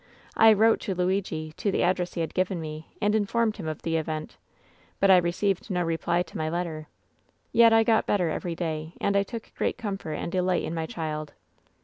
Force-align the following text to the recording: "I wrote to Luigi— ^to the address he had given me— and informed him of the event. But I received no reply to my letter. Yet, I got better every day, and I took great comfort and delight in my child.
"I 0.35 0.51
wrote 0.51 0.79
to 0.79 0.95
Luigi— 0.95 1.53
^to 1.57 1.71
the 1.71 1.83
address 1.83 2.15
he 2.15 2.21
had 2.21 2.33
given 2.33 2.59
me— 2.59 2.89
and 3.03 3.13
informed 3.13 3.57
him 3.57 3.67
of 3.67 3.83
the 3.83 3.97
event. 3.97 4.37
But 4.99 5.11
I 5.11 5.17
received 5.17 5.69
no 5.69 5.83
reply 5.83 6.23
to 6.23 6.37
my 6.39 6.49
letter. 6.49 6.87
Yet, 7.51 7.71
I 7.71 7.83
got 7.83 8.07
better 8.07 8.27
every 8.31 8.55
day, 8.55 8.93
and 8.99 9.15
I 9.15 9.21
took 9.21 9.51
great 9.55 9.77
comfort 9.77 10.13
and 10.13 10.31
delight 10.31 10.63
in 10.63 10.73
my 10.73 10.87
child. 10.87 11.33